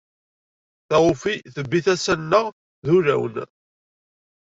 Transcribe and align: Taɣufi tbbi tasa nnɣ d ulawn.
Taɣufi 0.87 1.33
tbbi 1.55 1.79
tasa 1.85 2.13
nnɣ 2.19 2.45
d 2.85 2.87
ulawn. 2.97 3.35